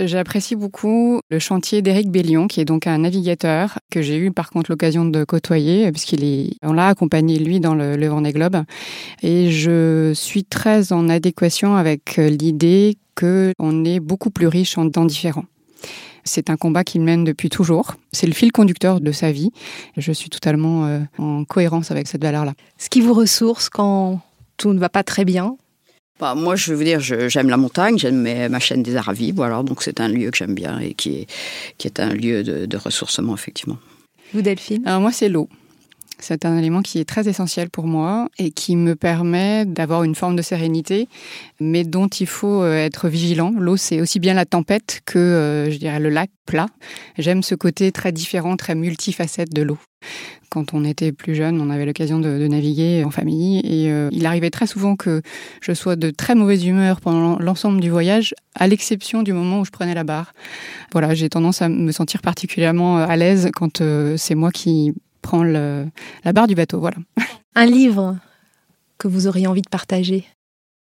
[0.00, 4.50] J'apprécie beaucoup le chantier d'Éric Bellion, qui est donc un navigateur que j'ai eu par
[4.50, 8.62] contre l'occasion de côtoyer, puisqu'il est, on l'a accompagné lui dans le, le Vendée Globe.
[9.22, 15.04] Et je suis très en adéquation avec l'idée qu'on est beaucoup plus riche en temps
[15.04, 15.46] différents.
[16.22, 17.94] C'est un combat qu'il mène depuis toujours.
[18.12, 19.50] C'est le fil conducteur de sa vie.
[19.96, 22.54] Je suis totalement euh, en cohérence avec cette valeur-là.
[22.76, 24.20] Ce qui vous ressource quand
[24.58, 25.56] tout ne va pas très bien
[26.20, 29.82] bah, moi, je veux dire, j'aime la montagne, j'aime ma chaîne des Aravis, alors donc
[29.82, 31.26] c'est un lieu que j'aime bien et qui est,
[31.78, 33.78] qui est un lieu de, de ressourcement, effectivement.
[34.34, 34.82] Vous, Delphine?
[34.86, 35.48] Alors moi, c'est l'eau.
[36.20, 40.16] C'est un élément qui est très essentiel pour moi et qui me permet d'avoir une
[40.16, 41.08] forme de sérénité,
[41.60, 43.52] mais dont il faut euh, être vigilant.
[43.56, 46.66] L'eau, c'est aussi bien la tempête que, euh, je dirais, le lac plat.
[47.18, 49.78] J'aime ce côté très différent, très multifacette de l'eau.
[50.50, 54.26] Quand on était plus jeune, on avait l'occasion de, naviguer en famille et euh, il
[54.26, 55.22] arrivait très souvent que
[55.60, 59.64] je sois de très mauvaise humeur pendant l'ensemble du voyage, à l'exception du moment où
[59.64, 60.32] je prenais la barre.
[60.92, 63.82] Voilà, j'ai tendance à me sentir particulièrement à l'aise quand
[64.16, 64.94] c'est moi qui
[65.28, 66.80] prend la barre du bateau.
[66.80, 66.96] Voilà.
[67.54, 68.16] Un livre
[68.96, 70.24] que vous auriez envie de partager?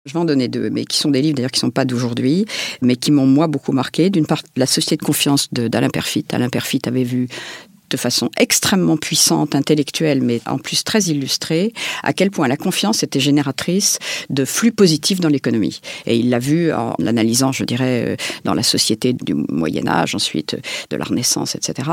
[0.05, 1.87] Je vais en donner deux, mais qui sont des livres d'ailleurs qui ne sont pas
[1.87, 2.45] d'aujourd'hui,
[2.83, 4.11] mais qui m'ont moi beaucoup marqué.
[4.11, 6.27] D'une part, La Société de confiance d'Alain Perfit.
[6.33, 7.27] Alain Perfit avait vu
[7.91, 13.03] de façon extrêmement puissante, intellectuelle, mais en plus très illustrée, à quel point la confiance
[13.03, 13.99] était génératrice
[14.31, 15.81] de flux positifs dans l'économie.
[16.07, 20.15] Et il l'a vu en l'analysant, je dirais, euh, dans la société du Moyen Âge,
[20.15, 20.59] ensuite euh,
[20.91, 21.89] de la Renaissance, etc.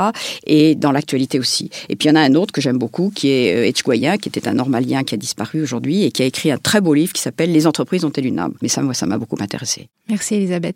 [0.46, 1.70] Et dans l'actualité aussi.
[1.90, 4.30] Et puis il y en a un autre que j'aime beaucoup, qui est Etchgoyen, qui
[4.30, 7.14] était un normalien qui a disparu aujourd'hui et qui a écrit un très beau livre
[7.14, 8.54] qui s'appelle Les entreprises ont-elles une âme?
[8.62, 9.90] Mais ça, moi, ça m'a beaucoup intéressé.
[10.10, 10.76] Merci Elisabeth.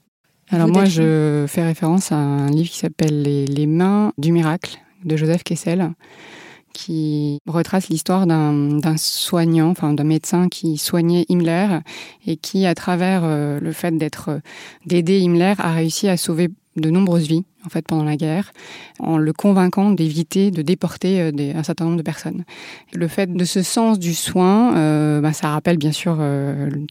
[0.52, 5.16] Alors moi, je fais référence à un livre qui s'appelle les mains du miracle de
[5.16, 5.92] Joseph Kessel,
[6.76, 11.80] qui retrace l'histoire d'un soignant, enfin d'un médecin qui soignait Himmler
[12.28, 14.42] et qui, à travers euh, le fait d'être
[14.86, 18.52] d'aider Himmler, a réussi à sauver de nombreuses vies en fait pendant la guerre,
[19.00, 22.44] en le convainquant d'éviter de déporter euh, un certain nombre de personnes.
[22.94, 26.20] Le fait de ce sens du soin, euh, bah, ça rappelle bien sûr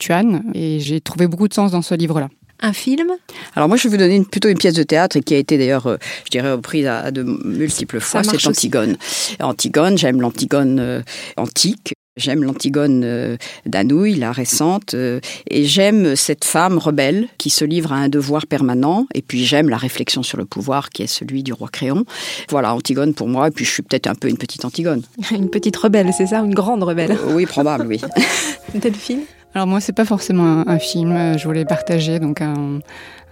[0.00, 2.31] Tuan, et j'ai trouvé beaucoup de sens dans ce livre-là.
[2.60, 3.08] Un film?
[3.56, 5.86] Alors moi, je vais vous donner plutôt une pièce de théâtre qui a été d'ailleurs,
[5.86, 8.22] euh, je dirais, reprise à, de multiples fois.
[8.22, 8.96] C'est Antigone.
[9.40, 11.02] Antigone, j'aime l'Antigone euh,
[11.36, 11.94] antique.
[12.16, 13.36] J'aime l'Antigone euh,
[13.66, 19.08] d'Anouilh, la récente, et j'aime cette femme rebelle qui se livre à un devoir permanent,
[19.14, 22.04] et puis j'aime la réflexion sur le pouvoir qui est celui du roi Créon.
[22.50, 25.02] Voilà, Antigone pour moi, et puis je suis peut-être un peu une petite Antigone.
[25.32, 26.38] une petite rebelle, c'est ça?
[26.38, 28.00] Une grande rebelle Oui, probable, oui.
[28.74, 29.22] Delphine
[29.54, 31.38] alors moi, c'est pas forcément un, film.
[31.38, 32.80] Je voulais partager donc un,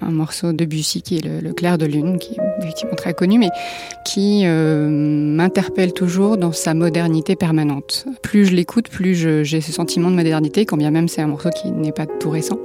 [0.01, 3.51] morceau de Bussy qui est le, Clair de lune, qui est effectivement très connu, mais
[4.05, 8.07] qui euh, m'interpelle toujours dans sa modernité permanente.
[8.23, 11.51] Plus je l'écoute, plus j'ai ce sentiment de modernité, quand bien même c'est un morceau
[11.51, 12.59] qui n'est pas tout récent.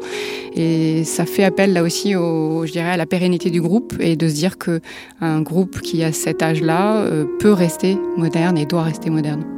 [0.56, 4.16] Et ça fait appel là aussi, au, je dirais, à la pérennité du groupe et
[4.16, 4.82] de se dire que
[5.20, 9.57] un groupe qui a cet âge-là euh, peut rester moderne et doit rester moderne.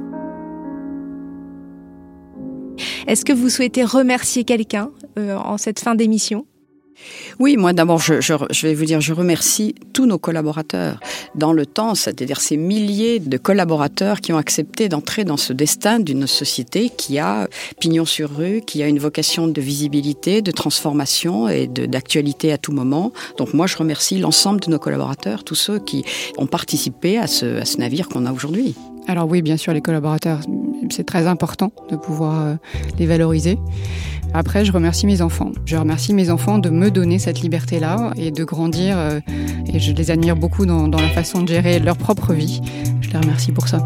[3.07, 6.45] Est-ce que vous souhaitez remercier quelqu'un euh, en cette fin d'émission?
[7.39, 10.99] Oui, moi d'abord, je, vais vous dire, je remercie tous nos collaborateurs
[11.35, 15.99] dans le temps, c'est-à-dire ces milliers de collaborateurs qui ont accepté d'entrer dans ce destin
[15.99, 17.47] d'une société qui a
[17.79, 22.71] pignon sur rue, qui a une vocation de visibilité, de transformation et d'actualité à tout
[22.71, 23.13] moment.
[23.37, 26.03] Donc moi, je remercie l'ensemble de nos collaborateurs, tous ceux qui
[26.37, 28.75] ont participé à ce, à ce navire qu'on a aujourd'hui.
[29.09, 30.39] Alors oui, bien sûr, les collaborateurs,
[30.91, 32.55] c'est très important de pouvoir euh,
[32.99, 33.57] les valoriser.
[34.35, 35.51] Après, je remercie mes enfants.
[35.65, 38.99] Je remercie mes enfants de me donner cette liberté-là et de grandir.
[38.99, 39.19] Euh,
[39.73, 42.61] et je les admire beaucoup dans, dans la façon de gérer leur propre vie.
[43.01, 43.79] Je les remercie pour ça.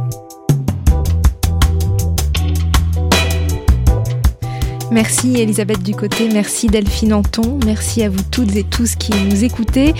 [4.91, 9.95] Merci Elisabeth Ducoté, merci Delphine Anton, merci à vous toutes et tous qui nous écoutez.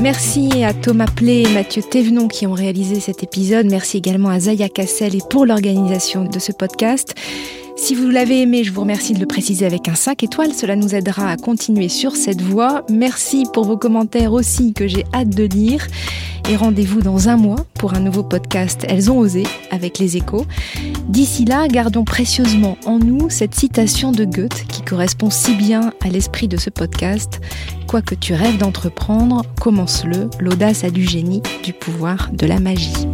[0.00, 3.66] Merci à Thomas Plé et Mathieu Thévenon qui ont réalisé cet épisode.
[3.66, 7.14] Merci également à Zaya Cassel et pour l'organisation de ce podcast.
[7.76, 10.54] Si vous l'avez aimé, je vous remercie de le préciser avec un 5 étoiles.
[10.54, 12.84] Cela nous aidera à continuer sur cette voie.
[12.90, 15.86] Merci pour vos commentaires aussi que j'ai hâte de lire.
[16.48, 20.46] Et rendez-vous dans un mois pour un nouveau podcast Elles ont osé avec les échos.
[21.08, 26.08] D'ici là, gardons précieusement en nous cette citation de Goethe qui correspond si bien à
[26.08, 27.40] l'esprit de ce podcast.
[27.86, 30.30] Quoi que tu rêves d'entreprendre, commence-le.
[30.40, 33.06] L'audace a du génie, du pouvoir, de la magie.